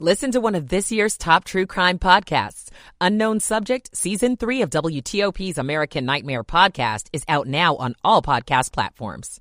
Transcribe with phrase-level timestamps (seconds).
[0.00, 2.68] Listen to one of this year's top true crime podcasts.
[3.00, 8.72] Unknown Subject, Season 3 of WTOP's American Nightmare podcast is out now on all podcast
[8.72, 9.40] platforms.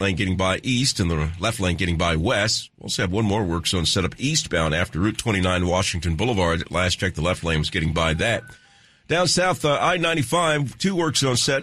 [0.00, 2.68] Lane getting by east and the left lane getting by west.
[2.76, 6.68] We'll also have one more work zone set up eastbound after Route 29 Washington Boulevard.
[6.68, 8.42] Last check, the left lane was getting by that.
[9.06, 11.62] Down south, uh, I-95, two work zones set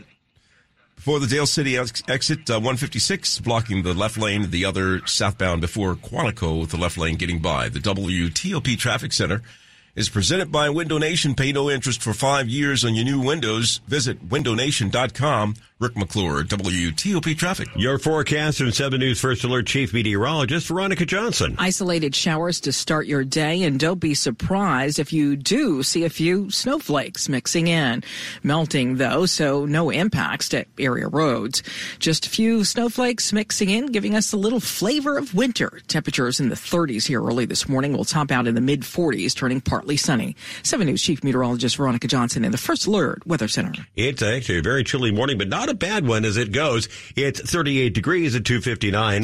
[1.03, 5.59] before the Dale City ex- exit, uh, 156 blocking the left lane, the other southbound
[5.59, 7.67] before Quantico with the left lane getting by.
[7.67, 9.41] The WTOP Traffic Center
[9.97, 11.35] is presented by Window Nation.
[11.35, 13.81] Pay no interest for five years on your new windows.
[13.85, 15.55] Visit windownation.com.
[15.83, 17.67] Rick McClure, WTOP Traffic.
[17.75, 21.57] Your forecast from 7 News First Alert Chief Meteorologist Veronica Johnson.
[21.59, 26.09] Isolated showers to start your day, and don't be surprised if you do see a
[26.09, 28.01] few snowflakes mixing in.
[28.43, 31.61] Melting, though, so no impacts to area roads.
[31.99, 35.81] Just a few snowflakes mixing in, giving us a little flavor of winter.
[35.89, 39.35] Temperatures in the 30s here early this morning will top out in the mid 40s,
[39.35, 40.37] turning partly sunny.
[40.63, 43.73] 7 News Chief Meteorologist Veronica Johnson in the First Alert Weather Center.
[43.97, 46.87] It's actually a very chilly morning, but not a bad one as it goes.
[47.15, 49.23] It's 38 degrees at 259.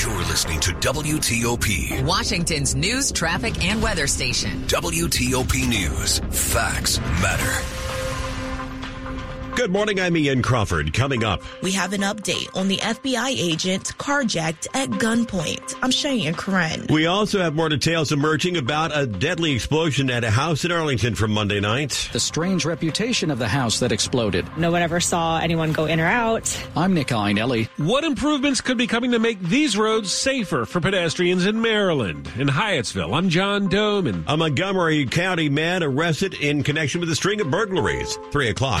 [0.00, 2.04] You're listening to WTOP.
[2.04, 4.62] Washington's news, traffic, and weather station.
[4.68, 6.20] WTOP News.
[6.30, 7.79] Facts matter.
[9.60, 10.00] Good morning.
[10.00, 10.94] I'm Ian Crawford.
[10.94, 11.42] Coming up.
[11.60, 15.78] We have an update on the FBI agent carjacked at gunpoint.
[15.82, 16.86] I'm Cheyenne Corin.
[16.88, 21.14] We also have more details emerging about a deadly explosion at a house in Arlington
[21.14, 22.08] from Monday night.
[22.10, 24.46] The strange reputation of the house that exploded.
[24.56, 26.58] No one ever saw anyone go in or out.
[26.74, 27.68] I'm Nick Iannelli.
[27.76, 32.30] What improvements could be coming to make these roads safer for pedestrians in Maryland?
[32.38, 34.24] In Hyattsville, I'm John Domen.
[34.26, 38.18] A Montgomery County man arrested in connection with a string of burglaries.
[38.32, 38.80] Three o'clock.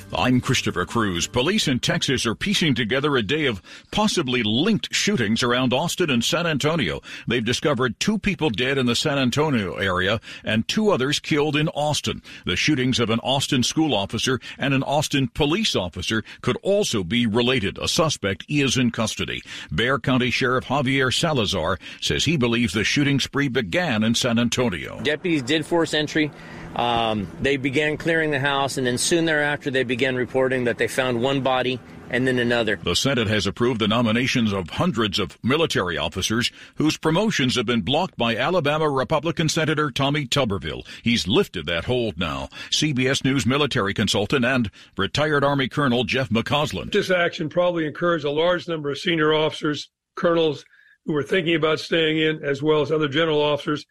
[0.13, 1.25] I'm Christopher Cruz.
[1.25, 6.23] Police in Texas are piecing together a day of possibly linked shootings around Austin and
[6.23, 6.99] San Antonio.
[7.27, 11.69] They've discovered two people dead in the San Antonio area and two others killed in
[11.69, 12.21] Austin.
[12.45, 17.25] The shootings of an Austin school officer and an Austin police officer could also be
[17.25, 17.77] related.
[17.77, 19.41] A suspect is in custody.
[19.71, 24.99] Bexar County Sheriff Javier Salazar says he believes the shooting spree began in San Antonio.
[25.03, 26.31] Deputies did force entry.
[26.75, 30.87] Um, they began clearing the house, and then soon thereafter, they began reporting that they
[30.87, 31.79] found one body
[32.11, 32.75] and then another.
[32.75, 37.81] The Senate has approved the nominations of hundreds of military officers whose promotions have been
[37.81, 40.85] blocked by Alabama Republican Senator Tommy Tuberville.
[41.03, 42.49] He's lifted that hold now.
[42.69, 46.91] CBS News military consultant and retired Army Colonel Jeff McCausland.
[46.91, 50.65] This action probably encouraged a large number of senior officers, colonels
[51.05, 53.85] who were thinking about staying in, as well as other general officers,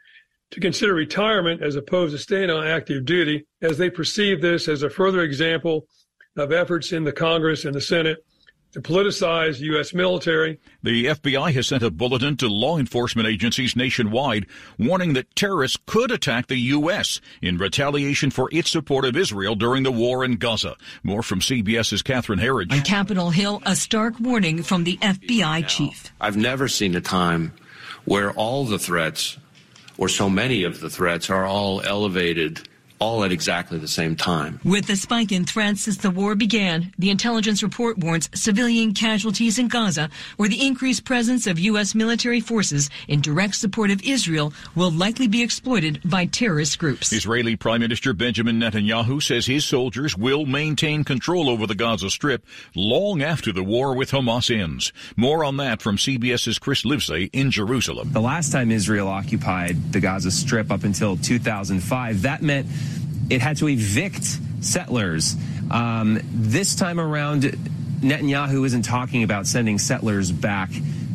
[0.51, 4.83] to consider retirement as opposed to staying on active duty, as they perceive this as
[4.83, 5.87] a further example
[6.37, 8.25] of efforts in the Congress and the Senate
[8.73, 9.93] to politicize U.S.
[9.93, 10.61] military.
[10.83, 14.47] The FBI has sent a bulletin to law enforcement agencies nationwide
[14.79, 17.21] warning that terrorists could attack the U.S.
[17.43, 20.77] in retaliation for its support of Israel during the war in Gaza.
[21.03, 22.73] More from CBS's Catherine Herridge.
[22.73, 26.13] On Capitol Hill, a stark warning from the FBI chief.
[26.21, 27.53] I've never seen a time
[28.05, 29.37] where all the threats,
[30.01, 32.69] or so many of the threats, are all elevated
[33.01, 34.61] all at exactly the same time.
[34.63, 39.59] With the spike in threats since the war began, the intelligence report warns civilian casualties
[39.59, 41.95] in Gaza, where the increased presence of U.S.
[41.95, 47.13] military forces in direct support of Israel will likely be exploited by terrorist groups.
[47.13, 52.45] Israeli Prime Minister Benjamin Netanyahu says his soldiers will maintain control over the Gaza Strip
[52.75, 54.93] long after the war with Hamas ends.
[55.17, 58.13] More on that from CBS's Chris Livesay in Jerusalem.
[58.13, 62.67] The last time Israel occupied the Gaza Strip up until 2005, that meant
[63.31, 65.37] it had to evict settlers.
[65.71, 67.43] Um, this time around,
[68.01, 70.71] Netanyahu isn't talking about sending settlers back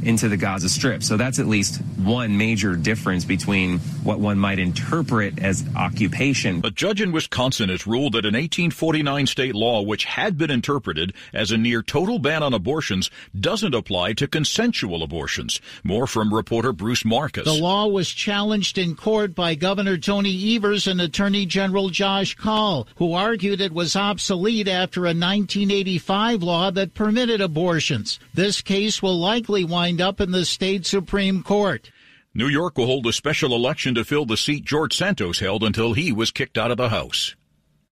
[0.05, 1.03] into the Gaza Strip.
[1.03, 6.61] So that's at least one major difference between what one might interpret as occupation.
[6.63, 11.13] A judge in Wisconsin has ruled that an 1849 state law, which had been interpreted
[11.33, 15.59] as a near total ban on abortions, doesn't apply to consensual abortions.
[15.83, 17.45] More from reporter Bruce Marcus.
[17.45, 22.87] The law was challenged in court by Governor Tony Evers and Attorney General Josh Kaul,
[22.97, 28.19] who argued it was obsolete after a 1985 law that permitted abortions.
[28.33, 31.91] This case will likely wind up in the state Supreme Court.
[32.33, 35.93] New York will hold a special election to fill the seat George Santos held until
[35.93, 37.35] he was kicked out of the House.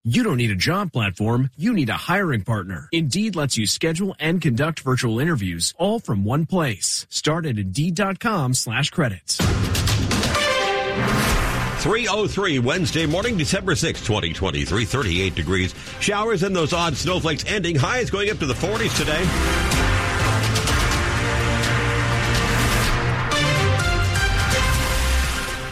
[0.03, 2.89] You don't need a job platform, you need a hiring partner.
[2.91, 7.07] Indeed lets you schedule and conduct virtual interviews all from one place.
[7.09, 9.37] Start at Indeed.com slash credits.
[11.83, 15.73] 303 Wednesday morning, December 6, 2023, 38 degrees.
[16.01, 17.75] Showers and those odd snowflakes ending.
[17.75, 19.72] Highs going up to the 40s today.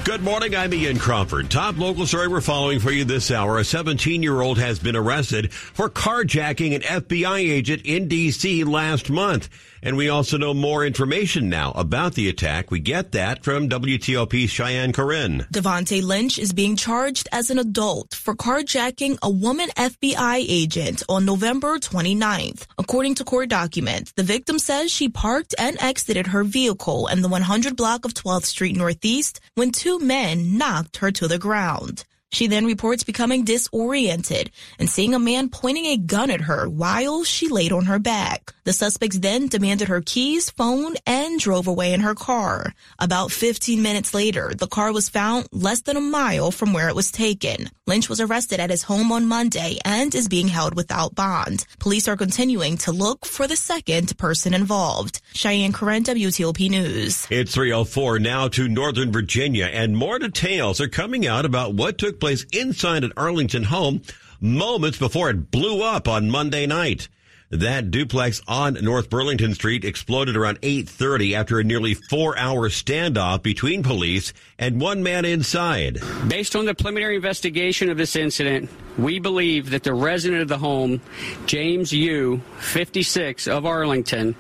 [0.04, 0.56] Good morning.
[0.56, 1.52] I'm Ian Crawford.
[1.52, 3.60] Top local story we're following for you this hour.
[3.60, 8.64] A 17 year old has been arrested for carjacking an FBI agent in D.C.
[8.64, 9.48] last month.
[9.84, 12.70] And we also know more information now about the attack.
[12.70, 15.48] We get that from WTOP's Cheyenne Corin.
[15.52, 21.26] Devonte Lynch is being charged as an adult for carjacking a woman FBI agent on
[21.26, 22.68] November 29th.
[22.78, 27.30] According to court documents, the victim says she parked and exited her vehicle in the
[27.30, 32.06] 100 block of 12th Street Northeast when two men knocked her to the ground.
[32.32, 37.26] She then reports becoming disoriented and seeing a man pointing a gun at her while
[37.26, 38.54] she laid on her back.
[38.64, 42.74] The suspects then demanded her keys, phone, and drove away in her car.
[43.00, 46.96] About 15 minutes later, the car was found less than a mile from where it
[46.96, 47.70] was taken.
[47.86, 51.66] Lynch was arrested at his home on Monday and is being held without bond.
[51.80, 55.20] Police are continuing to look for the second person involved.
[55.34, 57.28] Cheyenne Corin, WTOP News.
[57.30, 62.21] It's 304 now to Northern Virginia and more details are coming out about what took
[62.22, 64.02] place inside an Arlington home
[64.40, 67.10] moments before it blew up on Monday night.
[67.50, 73.84] That duplex on North Burlington Street exploded around 8:30 after a nearly 4-hour standoff between
[73.84, 76.00] police and one man inside.
[76.30, 80.60] Based on the preliminary investigation of this incident, we believe that the resident of the
[80.60, 81.02] home,
[81.46, 84.34] James Yu, 56 of Arlington,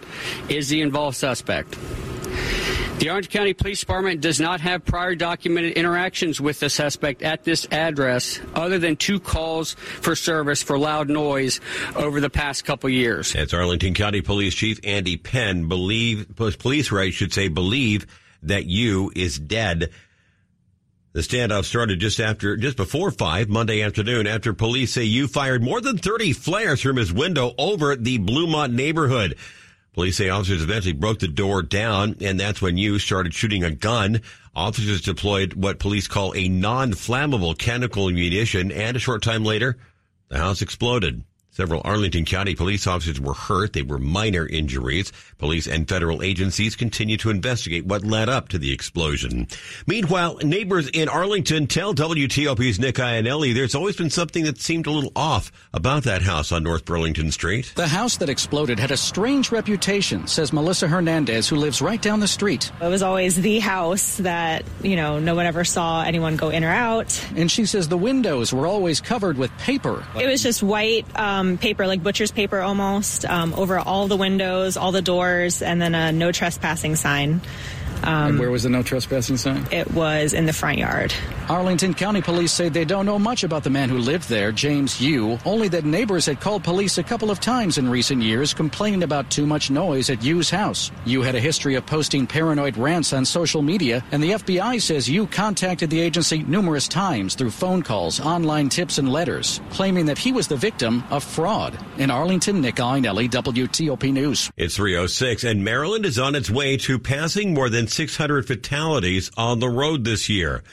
[0.48, 1.77] is the involved suspect.
[3.01, 7.44] The Orange County Police Department does not have prior documented interactions with the suspect at
[7.44, 11.59] this address other than two calls for service for loud noise
[11.95, 13.33] over the past couple years.
[13.33, 18.06] That's Arlington County Police Chief Andy Penn believe police right should say believe
[18.44, 19.89] that Yu is dead.
[21.13, 25.63] The standoff started just after, just before five Monday afternoon after police say Yu fired
[25.63, 29.38] more than 30 flares from his window over the Bluemont neighborhood.
[29.93, 33.71] Police say officers eventually broke the door down, and that's when Yu started shooting a
[33.71, 34.21] gun.
[34.55, 39.77] Officers deployed what police call a non-flammable chemical munition, and a short time later,
[40.29, 41.23] the house exploded.
[41.62, 43.74] Several Arlington County police officers were hurt.
[43.74, 45.13] They were minor injuries.
[45.38, 49.48] Police and federal agencies continue to investigate what led up to the explosion.
[49.86, 54.92] Meanwhile, neighbors in Arlington tell WTOP's Nick Iannelli there's always been something that seemed a
[54.92, 57.74] little off about that house on North Burlington Street.
[57.75, 62.22] The house that exploded had a strange reputation, says Melissa Hernandez, who lives right down
[62.22, 62.72] the street.
[62.81, 66.63] It was always the house that, you know, no one ever saw anyone go in
[66.63, 67.24] or out.
[67.36, 70.04] And she says the windows were always covered with paper.
[70.19, 71.06] It was just white.
[71.16, 75.81] Um, paper, like butcher's paper almost, um, over all the windows, all the doors, and
[75.81, 77.42] then a no trespassing sign.
[78.03, 79.65] Um, and where was the no trespassing sign?
[79.71, 81.13] It was in the front yard.
[81.50, 85.01] Arlington County Police say they don't know much about the man who lived there, James
[85.01, 89.03] Yu, only that neighbors had called police a couple of times in recent years complaining
[89.03, 90.92] about too much noise at Yu's house.
[91.06, 95.09] Yu had a history of posting paranoid rants on social media, and the FBI says
[95.09, 100.18] Yu contacted the agency numerous times through phone calls, online tips, and letters, claiming that
[100.18, 101.77] he was the victim of fraud.
[101.98, 104.50] In Arlington, Nick Iannelli, WTOP News.
[104.56, 109.59] It's 306, and Maryland is on its way to passing more than 600 fatalities on
[109.59, 110.63] the road this year.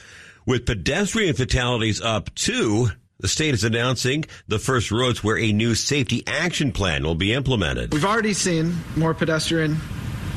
[0.45, 2.89] With pedestrian fatalities up too,
[3.19, 7.33] the state is announcing the first roads where a new safety action plan will be
[7.33, 7.93] implemented.
[7.93, 9.77] We've already seen more pedestrian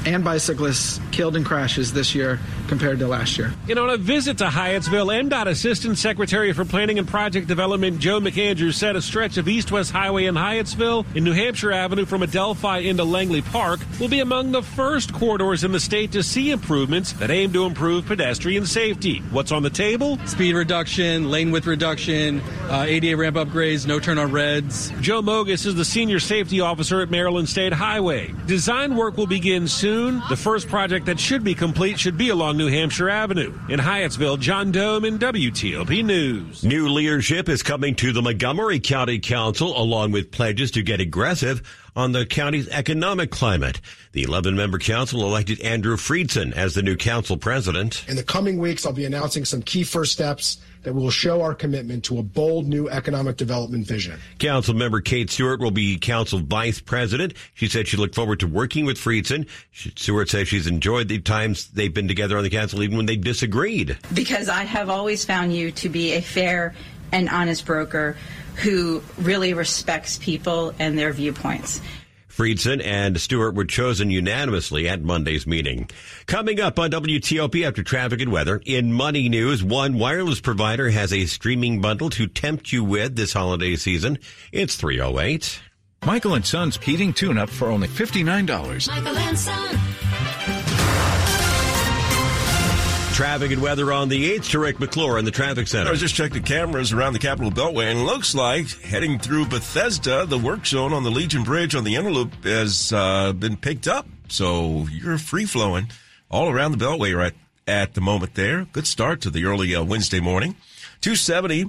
[0.05, 3.53] and bicyclists killed in crashes this year compared to last year.
[3.69, 8.21] And on a visit to Hyattsville, MDOT Assistant Secretary for Planning and Project Development Joe
[8.21, 12.23] McAndrews said a stretch of East West Highway in Hyattsville and New Hampshire Avenue from
[12.23, 16.51] Adelphi into Langley Park will be among the first corridors in the state to see
[16.51, 19.19] improvements that aim to improve pedestrian safety.
[19.31, 20.19] What's on the table?
[20.27, 24.91] Speed reduction, lane width reduction, uh, ADA ramp upgrades, no turn on reds.
[25.01, 28.35] Joe Mogus is the Senior Safety Officer at Maryland State Highway.
[28.47, 30.23] Design work will begin soon.
[30.29, 33.53] The first project that should be complete should be along New Hampshire Avenue.
[33.69, 36.63] In Hyattsville, John Domen WTOP News.
[36.65, 41.63] New leadership is coming to the Montgomery County Council along with pledges to get aggressive
[41.94, 43.81] on the county's economic climate.
[44.13, 48.05] The 11 member council elected Andrew Friedson as the new council president.
[48.08, 51.55] In the coming weeks, I'll be announcing some key first steps that will show our
[51.55, 54.19] commitment to a bold new economic development vision.
[54.39, 57.34] Council member Kate Stewart will be council vice president.
[57.55, 59.49] She said she looked forward to working with Friedson.
[59.72, 63.17] Stewart says she's enjoyed the times they've been together on the council, even when they
[63.17, 63.96] disagreed.
[64.13, 66.75] Because I have always found you to be a fair
[67.13, 68.17] and honest broker
[68.57, 71.81] who really respects people and their viewpoints.
[72.29, 75.91] Friedson and Stewart were chosen unanimously at Monday's meeting.
[76.25, 81.13] Coming up on WTOP after traffic and weather, in money news, one wireless provider has
[81.13, 84.19] a streaming bundle to tempt you with this holiday season.
[84.51, 85.61] It's 308.
[86.07, 88.89] Michael and Son's heating tune-up for only $59.
[88.89, 89.79] Michael and Son.
[93.13, 95.91] Traffic and weather on the 8th to Rick McClure in the traffic center.
[95.91, 100.25] I just checking the cameras around the Capitol Beltway, and looks like heading through Bethesda,
[100.25, 103.87] the work zone on the Legion Bridge on the Inner Loop has uh, been picked
[103.87, 104.07] up.
[104.29, 105.89] So you're free flowing
[106.31, 107.35] all around the Beltway right
[107.69, 108.65] at the moment there.
[108.73, 110.57] Good start to the early uh, Wednesday morning.
[111.03, 111.69] 270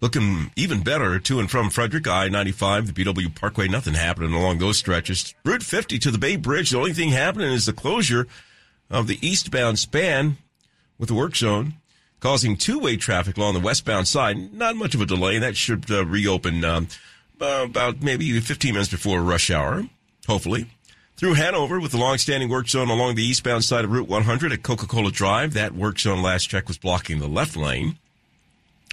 [0.00, 3.66] looking even better to and from Frederick, I 95, the BW Parkway.
[3.66, 5.34] Nothing happening along those stretches.
[5.44, 6.70] Route 50 to the Bay Bridge.
[6.70, 8.28] The only thing happening is the closure
[8.88, 10.36] of the eastbound span
[10.98, 11.74] with the work zone,
[12.20, 14.52] causing two-way traffic along the westbound side.
[14.54, 15.38] Not much of a delay.
[15.38, 16.88] That should uh, reopen um,
[17.40, 19.88] uh, about maybe 15 minutes before rush hour,
[20.26, 20.66] hopefully.
[21.16, 24.62] Through Hanover with the long-standing work zone along the eastbound side of Route 100 at
[24.62, 25.54] Coca-Cola Drive.
[25.54, 27.96] That work zone last check was blocking the left lane.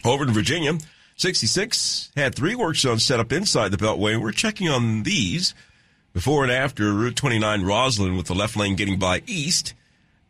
[0.06, 0.78] Over to Virginia,
[1.18, 4.20] 66 had three work zones set up inside the Beltway.
[4.20, 5.54] We're checking on these
[6.14, 9.74] before and after Route 29 Rosslyn with the left lane getting by east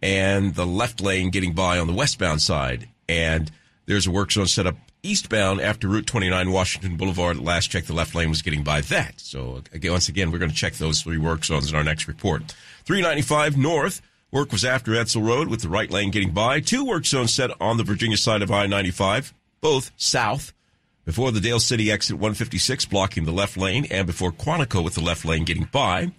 [0.04, 2.90] and the left lane getting by on the westbound side.
[3.08, 3.50] And
[3.86, 7.40] there's a work zone set up eastbound after Route 29 Washington Boulevard.
[7.40, 9.22] Last check, the left lane was getting by that.
[9.22, 12.10] So again, once again, we're going to check those three work zones in our next
[12.10, 12.54] report.
[12.84, 14.02] 395 North.
[14.30, 16.60] Work was after Edsall Road with the right lane getting by.
[16.60, 19.32] Two work zones set on the Virginia side of I-95,
[19.62, 20.52] both south
[21.06, 25.02] before the Dale City exit 156 blocking the left lane and before Quantico with the
[25.02, 26.12] left lane getting by.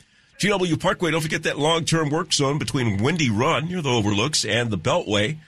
[0.44, 4.70] GW Parkway, don't forget that long-term work zone between Windy Run near the overlooks and
[4.70, 5.38] the Beltway.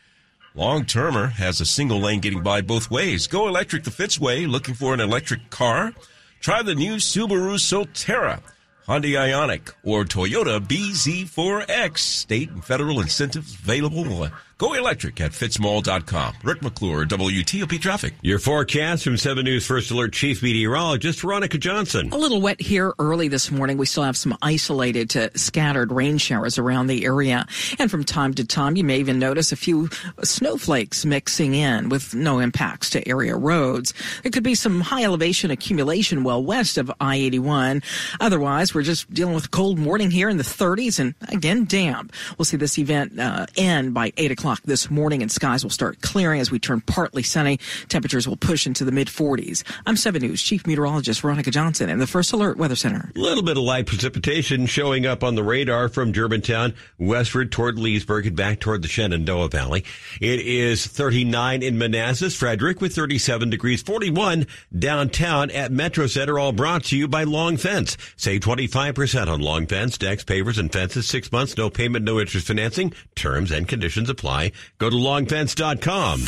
[0.54, 3.26] Long-termer has a single lane getting by both ways.
[3.26, 4.48] Go electric the Fitzway.
[4.50, 5.92] Looking for an electric car?
[6.40, 8.40] Try the new Subaru Solterra.
[8.88, 11.98] Hyundai Ioniq or Toyota BZ4X.
[11.98, 14.30] State and federal incentives available.
[14.58, 16.34] Go electric at fitzmall.com.
[16.42, 18.14] Rick McClure, WTOP Traffic.
[18.22, 22.10] Your forecast from 7 News First Alert Chief Meteorologist Veronica Johnson.
[22.10, 23.76] A little wet here early this morning.
[23.76, 27.44] We still have some isolated to scattered rain showers around the area.
[27.78, 29.90] And from time to time, you may even notice a few
[30.24, 33.92] snowflakes mixing in with no impacts to area roads.
[34.22, 37.84] There could be some high elevation accumulation well west of I-81.
[38.20, 42.14] Otherwise, we're just dealing with a cold morning here in the 30s and again, damp.
[42.38, 45.72] We'll see this event uh, end by 8 o'clock o'clock this morning and skies will
[45.72, 47.58] start clearing as we turn partly sunny.
[47.88, 49.64] Temperatures will push into the mid 40s.
[49.86, 53.10] I'm 7 News Chief Meteorologist Veronica Johnson in the First Alert Weather Center.
[53.16, 57.76] A little bit of light precipitation showing up on the radar from Germantown westward toward
[57.76, 59.84] Leesburg and back toward the Shenandoah Valley.
[60.20, 64.46] It is 39 in Manassas, Frederick with 37 degrees, 41
[64.78, 67.96] downtown at Metro Center, all brought to you by Long Fence.
[68.14, 71.08] Save 25% on Long Fence, decks, pavers, and fences.
[71.08, 72.92] Six months, no payment, no interest financing.
[73.16, 74.52] Terms and conditions apply.
[74.78, 76.24] Go to longfence.com.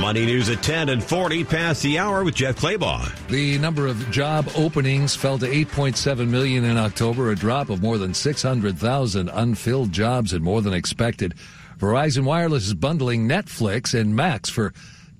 [0.00, 3.10] Money news at 10 and 40 past the hour with Jeff Clabaugh.
[3.28, 7.96] The number of job openings fell to 8.7 million in October, a drop of more
[7.98, 11.34] than 600,000 unfilled jobs and more than expected.
[11.78, 14.72] Verizon Wireless is bundling Netflix and Max for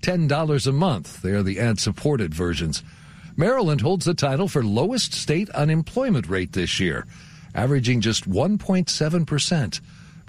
[0.03, 1.23] $10 a month.
[1.23, 2.83] They are the ad supported versions.
[3.37, 7.07] Maryland holds the title for lowest state unemployment rate this year,
[7.55, 9.81] averaging just 1.7%.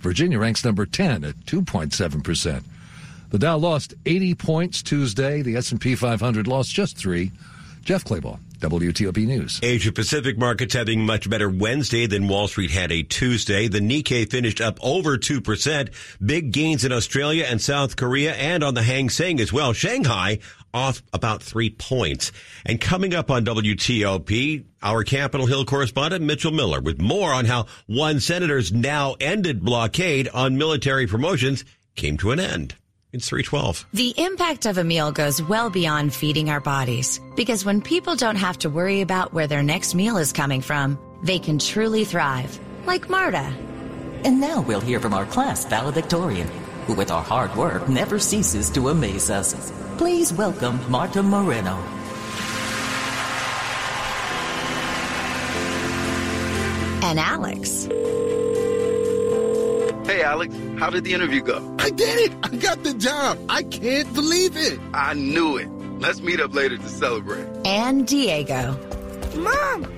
[0.06, 2.64] Virginia ranks number 10 at 2.7%.
[3.32, 5.42] The Dow lost 80 points Tuesday.
[5.42, 7.32] The S&P 500 lost just 3.
[7.84, 9.60] Jeff Clabaugh, WTOP News.
[9.62, 13.68] Asia Pacific markets having much better Wednesday than Wall Street had a Tuesday.
[13.68, 15.90] The Nikkei finished up over 2%.
[16.26, 19.74] Big gains in Australia and South Korea and on the Hang Seng as well.
[19.74, 20.40] Shanghai
[20.74, 22.32] off about three points.
[22.66, 27.68] And coming up on WTOP, our Capitol Hill correspondent Mitchell Miller with more on how
[27.88, 31.64] one senator's now ended blockade on military promotions
[31.96, 32.76] came to an end.
[33.16, 33.86] It's 312.
[33.94, 37.22] The impact of a meal goes well beyond feeding our bodies.
[37.38, 41.00] Because when people don't have to worry about where their next meal is coming from,
[41.24, 42.60] they can truly thrive.
[42.86, 43.56] Like Marta.
[44.26, 46.50] And now we'll hear from our class valedictorian,
[46.88, 49.72] who with our hard work never ceases to amaze us.
[49.98, 51.78] Please welcome Marta Moreno.
[57.02, 57.88] And Alex.
[60.06, 61.76] Hey, Alex, how did the interview go?
[61.80, 62.38] I did it!
[62.44, 63.40] I got the job!
[63.50, 64.80] I can't believe it!
[64.94, 65.68] I knew it.
[66.00, 67.48] Let's meet up later to celebrate.
[67.66, 68.78] And Diego.
[69.36, 69.92] Mom!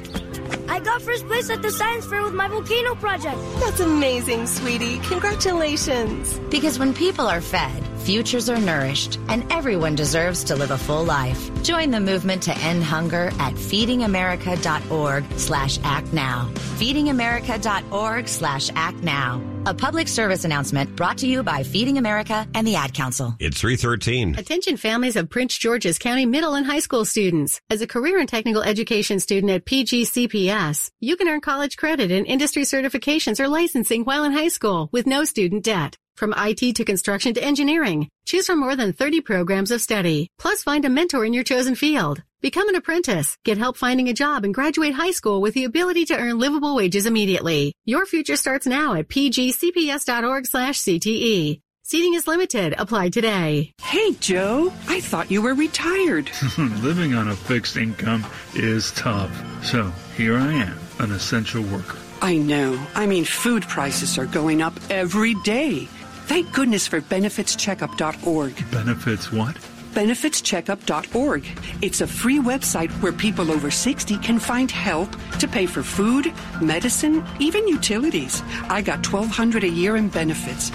[0.70, 3.38] I got first place at the science fair with my volcano project.
[3.60, 5.00] That's amazing, sweetie.
[5.00, 6.40] Congratulations.
[6.50, 11.04] Because when people are fed, futures are nourished, and everyone deserves to live a full
[11.04, 11.52] life.
[11.64, 16.50] Join the movement to end hunger at feedingamerica.org slash act now.
[16.80, 19.42] Feedingamerica.org slash act now.
[19.68, 23.36] A public service announcement brought to you by Feeding America and the Ad Council.
[23.38, 24.40] It's 313.
[24.40, 27.60] Attention families of Prince George's County middle and high school students.
[27.70, 32.26] As a career and technical education student at PGCPS, you can earn college credit and
[32.26, 35.98] industry certifications or licensing while in high school with no student debt.
[36.16, 40.30] From IT to construction to engineering, choose from more than 30 programs of study.
[40.40, 42.24] Plus find a mentor in your chosen field.
[42.40, 46.06] Become an apprentice, get help finding a job and graduate high school with the ability
[46.06, 47.74] to earn livable wages immediately.
[47.86, 51.60] Your future starts now at pgcps.org slash CTE.
[51.82, 52.76] Seating is limited.
[52.78, 53.72] Apply today.
[53.82, 54.72] Hey, Joe.
[54.88, 56.30] I thought you were retired.
[56.58, 59.32] Living on a fixed income is tough.
[59.66, 61.98] So here I am, an essential worker.
[62.22, 62.80] I know.
[62.94, 65.86] I mean, food prices are going up every day.
[66.26, 68.72] Thank goodness for benefitscheckup.org.
[68.72, 69.58] Benefits what?
[69.98, 71.44] benefitscheckup.org.
[71.82, 76.32] It's a free website where people over 60 can find help to pay for food,
[76.62, 78.44] medicine, even utilities.
[78.70, 80.72] I got 1200 a year in benefits.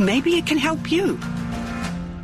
[0.00, 1.16] Maybe it can help you.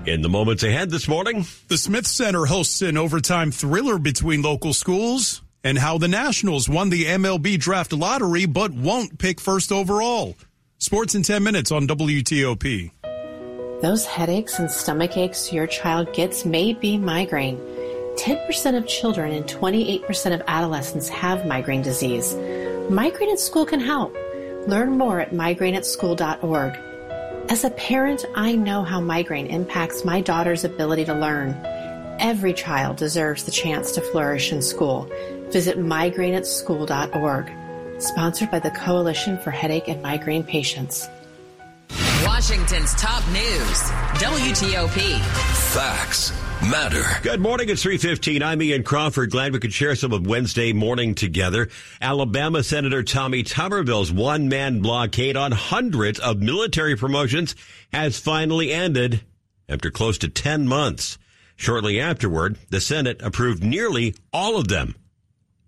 [0.04, 4.72] In the moments ahead this morning, the Smith Center hosts an overtime thriller between local
[4.72, 10.34] schools and how the Nationals won the MLB draft lottery but won't pick first overall.
[10.78, 12.90] Sports in 10 minutes on WTOP.
[13.82, 17.58] Those headaches and stomach aches your child gets may be migraine.
[18.14, 22.36] 10% of children and 28% of adolescents have migraine disease.
[22.88, 24.14] Migraine at School can help.
[24.68, 26.78] Learn more at migraineatschool.org.
[27.50, 31.50] As a parent, I know how migraine impacts my daughter's ability to learn.
[32.20, 35.10] Every child deserves the chance to flourish in school.
[35.48, 38.00] Visit migraineatschool.org.
[38.00, 41.08] Sponsored by the Coalition for Headache and Migraine Patients.
[42.42, 43.82] Washington's top news
[44.18, 45.20] WTOP.
[45.72, 46.32] Facts
[46.68, 47.04] matter.
[47.22, 47.68] Good morning.
[47.68, 48.42] It's 315.
[48.42, 49.30] I'm Ian Crawford.
[49.30, 51.68] Glad we could share some of Wednesday morning together.
[52.00, 57.54] Alabama Senator Tommy Tuberville's one man blockade on hundreds of military promotions
[57.92, 59.20] has finally ended
[59.68, 61.18] after close to 10 months.
[61.54, 64.96] Shortly afterward, the Senate approved nearly all of them.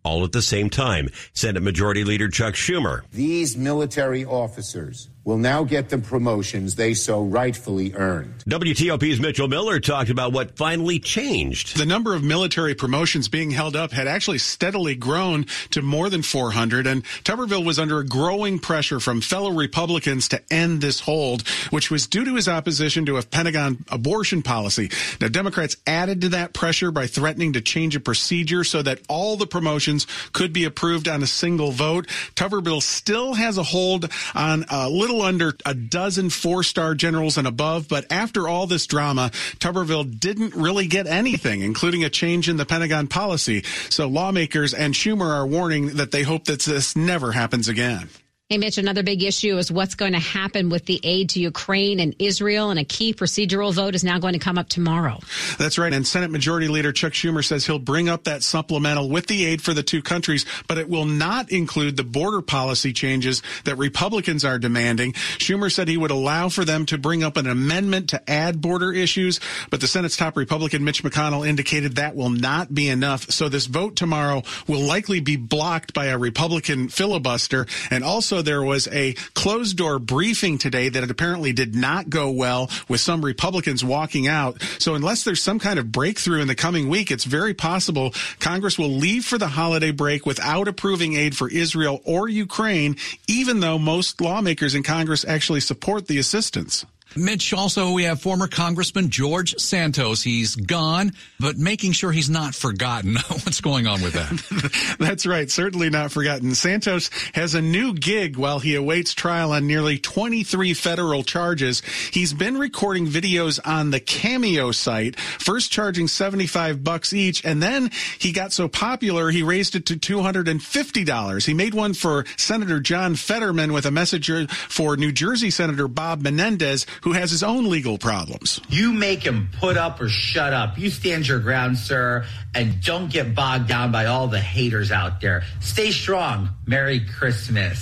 [0.02, 1.09] All at the same time.
[1.35, 3.02] Senate Majority Leader Chuck Schumer.
[3.12, 8.34] These military officers will now get the promotions they so rightfully earned.
[8.47, 11.78] WTOP's Mitchell Miller talked about what finally changed.
[11.78, 16.23] The number of military promotions being held up had actually steadily grown to more than
[16.23, 21.49] 400, and Tuberville was under a growing pressure from fellow Republicans to end this hold,
[21.71, 24.91] which was due to his opposition to a Pentagon abortion policy.
[25.21, 29.37] Now, Democrats added to that pressure by threatening to change a procedure so that all
[29.37, 32.06] the promotions could be approved on a single vote.
[32.37, 37.38] Tuberville still has a hold on a little little under a dozen four star generals
[37.38, 42.48] and above, but after all this drama, Tuberville didn't really get anything, including a change
[42.48, 43.62] in the Pentagon policy.
[43.90, 48.08] So lawmakers and Schumer are warning that they hope that this never happens again.
[48.50, 51.99] Hey, Mitch, another big issue is what's going to happen with the aid to Ukraine
[51.99, 55.19] and Israel, and a key procedural vote is now going to come up tomorrow.
[55.57, 55.91] That's right.
[55.91, 59.63] And Senate Majority Leader Chuck Schumer says he'll bring up that supplemental with the aid
[59.63, 64.45] for the two countries, but it will not include the border policy changes that Republicans
[64.45, 65.15] are demanding.
[65.15, 68.93] Schumer said he would allow for them to bring up an amendment to add border
[68.93, 73.30] issues, but the Senate's top Republican, Mitch McConnell, indicated that will not be enough.
[73.30, 78.42] So this vote tomorrow will likely be blocked by a Republican filibuster and also also,
[78.42, 83.25] there was a closed door briefing today that apparently did not go well with some
[83.25, 84.60] Republicans walking out.
[84.80, 88.76] So unless there's some kind of breakthrough in the coming week, it's very possible Congress
[88.76, 92.97] will leave for the holiday break without approving aid for Israel or Ukraine,
[93.28, 96.84] even though most lawmakers in Congress actually support the assistance.
[97.16, 100.22] Mitch, also, we have former Congressman George Santos.
[100.22, 103.16] He's gone, but making sure he's not forgotten.
[103.28, 104.96] What's going on with that?
[104.98, 105.50] That's right.
[105.50, 106.54] Certainly not forgotten.
[106.54, 111.82] Santos has a new gig while he awaits trial on nearly 23 federal charges.
[112.12, 117.90] He's been recording videos on the Cameo site, first charging 75 bucks each, and then
[118.18, 121.46] he got so popular he raised it to $250.
[121.46, 124.24] He made one for Senator John Fetterman with a message
[124.68, 128.60] for New Jersey Senator Bob Menendez, who has his own legal problems.
[128.71, 130.78] You make him put up or shut up.
[130.78, 135.21] You stand your ground, sir, and don't get bogged down by all the haters out
[135.21, 135.45] there.
[135.60, 136.49] Stay strong.
[136.67, 137.78] Merry Christmas.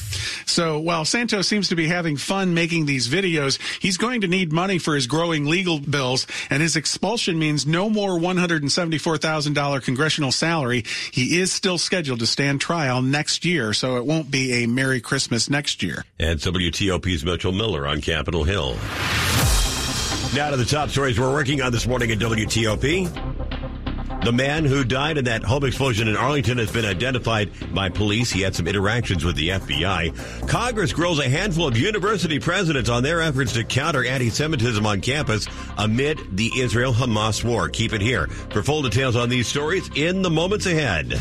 [0.46, 4.52] So while Santos seems to be having fun making these videos, he's going to need
[4.52, 10.84] money for his growing legal bills, and his expulsion means no more $174,000 congressional salary.
[11.12, 15.00] He is still scheduled to stand trial next year, so it won't be a Merry
[15.00, 16.04] Christmas next year.
[16.18, 18.76] And WTOP's Mitchell Miller on Capitol Hill.
[20.34, 24.24] Now to the top stories we're working on this morning at WTOP.
[24.24, 28.30] The man who died in that home explosion in Arlington has been identified by police.
[28.30, 30.48] He had some interactions with the FBI.
[30.48, 35.46] Congress grills a handful of university presidents on their efforts to counter anti-Semitism on campus
[35.76, 37.68] amid the Israel-Hamas war.
[37.68, 41.20] Keep it here for full details on these stories in the moments ahead.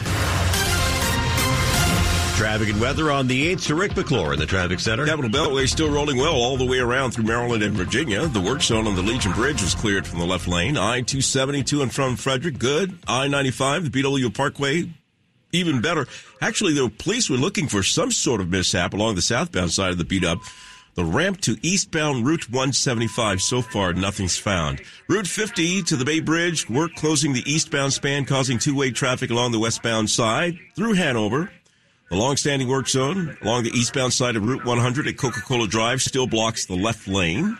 [2.41, 5.05] Traffic and weather on the 8th to Rick McClure in the traffic center.
[5.05, 8.25] Capital Beltway still rolling well all the way around through Maryland and Virginia.
[8.25, 10.75] The work zone on the Legion Bridge was cleared from the left lane.
[10.75, 12.97] I-270 to and from Frederick, good.
[13.07, 14.89] I-95, the BW Parkway,
[15.51, 16.07] even better.
[16.41, 19.99] Actually, the police were looking for some sort of mishap along the southbound side of
[19.99, 20.39] the beat up.
[20.95, 23.39] The ramp to eastbound Route 175.
[23.39, 24.81] So far, nothing's found.
[25.07, 26.67] Route 50 to the Bay Bridge.
[26.67, 31.51] Work closing the eastbound span, causing two-way traffic along the westbound side through Hanover.
[32.11, 36.27] The long-standing work zone along the eastbound side of Route 100 at Coca-Cola Drive still
[36.27, 37.57] blocks the left lane.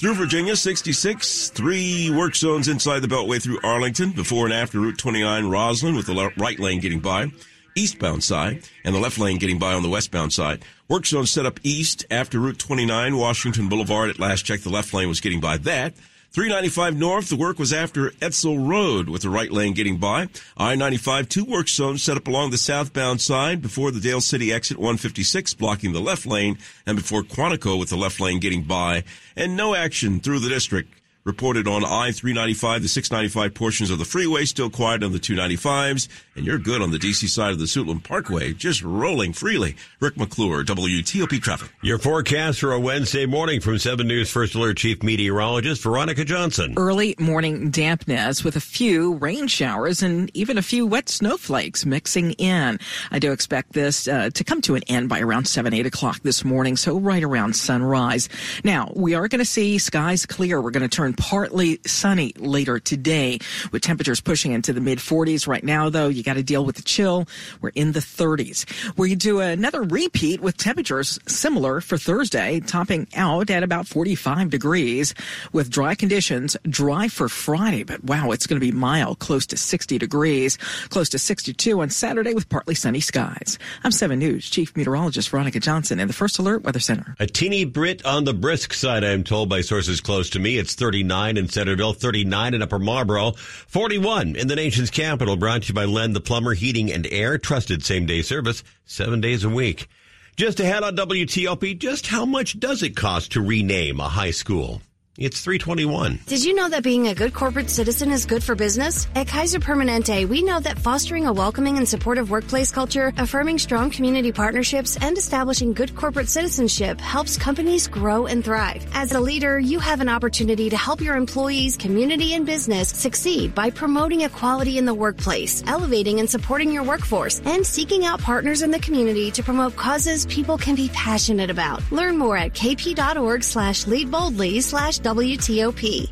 [0.00, 4.96] Through Virginia, 66, three work zones inside the Beltway through Arlington, before and after Route
[4.96, 7.30] 29 Rosslyn with the right lane getting by
[7.76, 10.64] eastbound side and the left lane getting by on the westbound side.
[10.88, 14.08] Work zone set up east after Route 29, Washington Boulevard.
[14.08, 15.92] At last check, the left lane was getting by that.
[16.32, 20.28] 395 north, the work was after Edsall Road with the right lane getting by.
[20.56, 24.76] I-95, two work zones set up along the southbound side before the Dale City exit
[24.76, 29.02] 156 blocking the left lane and before Quantico with the left lane getting by.
[29.34, 34.44] And no action through the district reported on I-395, the 695 portions of the freeway
[34.44, 38.04] still quiet on the 295s, and you're good on the DC side of the Suitland
[38.04, 39.76] Parkway, just rolling freely.
[40.00, 41.70] Rick McClure, WTOP Traffic.
[41.82, 46.74] Your forecast for a Wednesday morning from 7 News First Alert Chief Meteorologist Veronica Johnson.
[46.76, 52.32] Early morning dampness with a few rain showers and even a few wet snowflakes mixing
[52.32, 52.78] in.
[53.10, 56.20] I do expect this uh, to come to an end by around 7, 8 o'clock
[56.22, 58.28] this morning, so right around sunrise.
[58.64, 60.60] Now, we are going to see skies clear.
[60.60, 63.38] We're going to turn partly sunny later today
[63.72, 65.46] with temperatures pushing into the mid 40s.
[65.46, 67.26] Right now, though, you got to deal with the chill.
[67.60, 68.66] We're in the 30s.
[68.96, 75.14] We do another repeat with temperatures similar for Thursday, topping out at about 45 degrees
[75.52, 77.84] with dry conditions, dry for Friday.
[77.84, 80.56] But wow, it's going to be mild, close to 60 degrees,
[80.88, 83.58] close to 62 on Saturday with partly sunny skies.
[83.84, 87.14] I'm 7 News Chief Meteorologist Veronica Johnson in the First Alert Weather Center.
[87.18, 90.58] A teeny Brit on the brisk side, I'm told by sources close to me.
[90.58, 95.34] It's 39 in Centreville, 39 in Upper Marlboro, 41 in the nation's capital.
[95.34, 99.18] Brought to you by Len the Plumber Heating and Air, trusted same day service, seven
[99.18, 99.88] days a week.
[100.36, 104.82] Just ahead on WTOP, just how much does it cost to rename a high school?
[105.20, 106.20] It's 321.
[106.24, 109.06] Did you know that being a good corporate citizen is good for business?
[109.14, 113.90] At Kaiser Permanente, we know that fostering a welcoming and supportive workplace culture, affirming strong
[113.90, 118.82] community partnerships, and establishing good corporate citizenship helps companies grow and thrive.
[118.94, 123.54] As a leader, you have an opportunity to help your employees, community, and business succeed
[123.54, 128.62] by promoting equality in the workplace, elevating and supporting your workforce, and seeking out partners
[128.62, 131.82] in the community to promote causes people can be passionate about.
[131.92, 136.06] Learn more at kp.org slash lead boldly slash WTOP.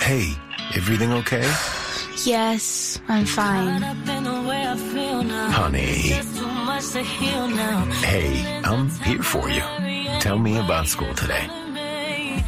[0.00, 0.32] Hey,
[0.76, 1.42] everything okay?
[2.24, 3.82] Yes, I'm fine.
[5.50, 6.12] Honey.
[8.06, 9.60] Hey, I'm here for you.
[10.20, 11.48] Tell me about school today.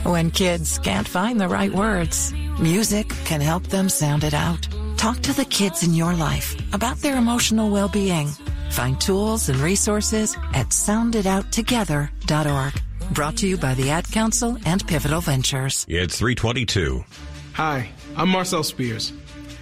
[0.05, 4.69] When kids can't find the right words, music can help them sound it out.
[4.97, 8.29] Talk to the kids in your life about their emotional well-being.
[8.71, 12.81] Find tools and resources at sounditouttogether.org.
[13.13, 15.85] Brought to you by the Ad Council and Pivotal Ventures.
[15.89, 17.05] It's 322.
[17.53, 19.13] Hi, I'm Marcel Spears.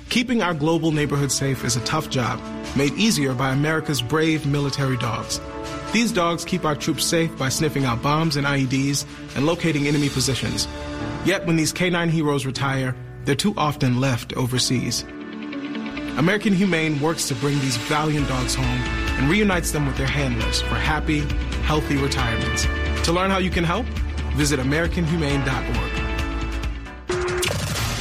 [0.08, 2.40] Keeping our global neighborhood safe is a tough job,
[2.76, 5.40] made easier by America's brave military dogs.
[5.92, 10.08] These dogs keep our troops safe by sniffing out bombs and IEDs and locating enemy
[10.08, 10.68] positions.
[11.24, 15.02] Yet when these canine heroes retire, they're too often left overseas.
[16.16, 20.60] American Humane works to bring these valiant dogs home and reunites them with their handlers
[20.62, 21.20] for happy,
[21.64, 22.66] healthy retirements.
[23.04, 23.86] To learn how you can help,
[24.36, 26.02] visit AmericanHumane.org.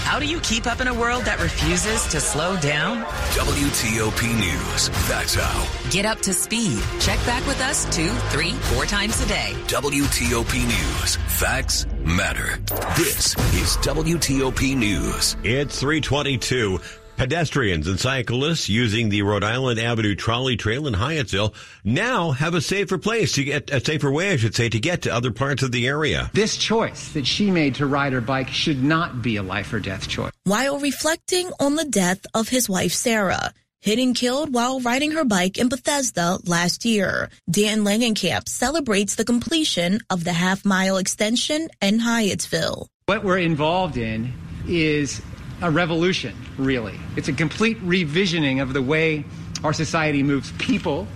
[0.04, 3.06] How do you keep up in a world that refuses to slow down?
[3.32, 4.90] WTOP News.
[5.08, 5.90] That's how.
[5.90, 6.84] Get up to speed.
[7.00, 9.54] Check back with us two, three, four times a day.
[9.68, 11.16] WTOP News.
[11.16, 12.58] Facts matter.
[12.98, 15.38] This is WTOP News.
[15.44, 16.80] It's 322.
[17.22, 21.54] Pedestrians and cyclists using the Rhode Island Avenue trolley trail in Hyattsville
[21.84, 25.04] now have a safer place to get, a safer way, I should say, to get
[25.04, 26.32] to other parts of the area.
[26.34, 29.80] This choice that she made to ride her bike should not be a life or
[29.80, 30.32] death choice.
[30.46, 35.24] While reflecting on the death of his wife, Sarah, hit and killed while riding her
[35.24, 37.30] bike in Bethesda last year.
[37.48, 42.88] Dan Langenkamp celebrates the completion of the half mile extension in Hyattsville.
[43.06, 44.34] What we're involved in
[44.68, 45.22] is
[45.62, 47.00] a revolution, really.
[47.16, 49.24] It's a complete revisioning of the way
[49.64, 51.08] our society moves people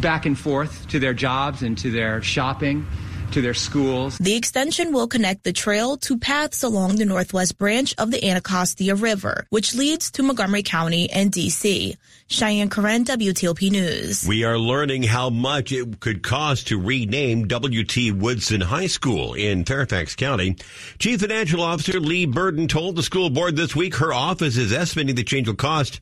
[0.00, 2.86] back and forth to their jobs and to their shopping,
[3.32, 4.18] to their schools.
[4.18, 8.94] The extension will connect the trail to paths along the northwest branch of the Anacostia
[8.94, 11.96] River, which leads to Montgomery County and D.C.
[12.28, 14.26] Cheyenne Corin, WTOP News.
[14.26, 18.12] We are learning how much it could cost to rename W.T.
[18.12, 20.56] Woodson High School in Fairfax County.
[20.98, 25.16] Chief Financial Officer Leigh Burden told the school board this week her office is estimating
[25.16, 26.00] the change will cost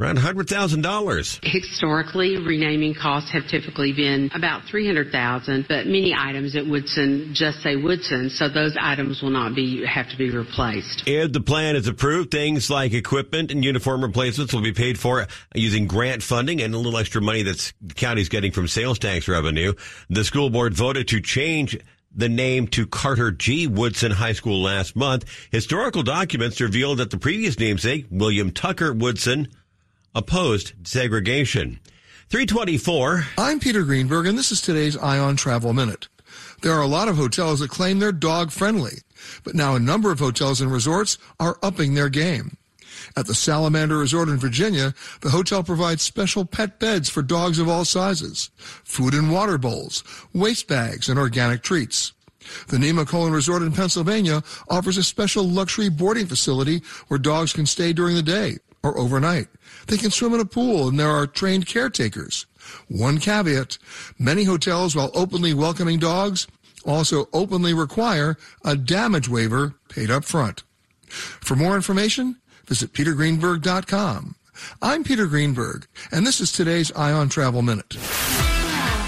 [0.00, 1.40] around $100,000.
[1.44, 7.76] Historically, renaming costs have typically been about 300,000, but many items at Woodson just say
[7.76, 11.04] Woodson, so those items will not be have to be replaced.
[11.06, 15.26] If the plan is approved, things like equipment and uniform replacements will be paid for
[15.54, 19.28] using grant funding and a little extra money that the county's getting from sales tax
[19.28, 19.72] revenue.
[20.10, 21.78] The school board voted to change
[22.14, 23.66] the name to Carter G.
[23.66, 25.24] Woodson High School last month.
[25.50, 29.48] Historical documents revealed that the previous namesake, William Tucker Woodson,
[30.14, 31.80] opposed segregation.
[32.28, 33.26] 324.
[33.38, 36.08] I'm Peter Greenberg, and this is today's Eye on Travel Minute.
[36.62, 38.98] There are a lot of hotels that claim they're dog friendly,
[39.44, 42.56] but now a number of hotels and resorts are upping their game.
[43.16, 47.68] At the Salamander Resort in Virginia, the hotel provides special pet beds for dogs of
[47.68, 52.12] all sizes, food and water bowls, waste bags, and organic treats.
[52.68, 57.92] The Nemacolin Resort in Pennsylvania offers a special luxury boarding facility where dogs can stay
[57.92, 59.48] during the day or overnight.
[59.86, 62.46] They can swim in a pool and there are trained caretakers.
[62.88, 63.78] One caveat,
[64.18, 66.46] many hotels, while openly welcoming dogs,
[66.84, 70.62] also openly require a damage waiver paid up front.
[71.06, 74.36] For more information, visit petergreenberg.com.
[74.80, 77.94] I'm Peter Greenberg, and this is today's Eye on Travel Minute.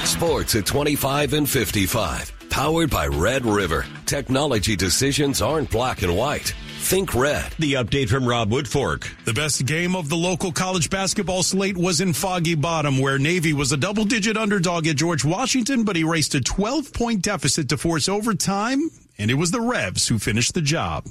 [0.04, 2.32] Sports at 25 and 55.
[2.50, 3.86] Powered by Red River.
[4.06, 6.54] Technology decisions aren't black and white.
[6.84, 7.50] Think red.
[7.58, 9.08] The update from Rob Woodfork.
[9.24, 13.54] The best game of the local college basketball slate was in Foggy Bottom, where Navy
[13.54, 17.70] was a double digit underdog at George Washington, but he raced a 12 point deficit
[17.70, 21.04] to force overtime, and it was the Revs who finished the job.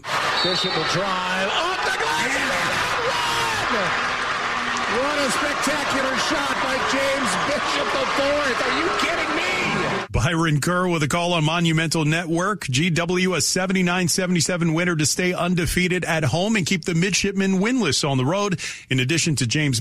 [0.43, 2.29] Bishop will drive off the glass.
[4.93, 8.21] What a spectacular shot by James Bishop IV.
[8.61, 9.12] Are you kidding me?
[10.13, 12.65] Byron Kerr with a call on Monumental Network.
[12.67, 18.19] GW a 79-77 winner to stay undefeated at home and keep the midshipmen winless on
[18.19, 18.59] the road.
[18.91, 19.79] In addition to James